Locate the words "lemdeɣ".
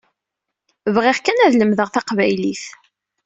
1.57-1.89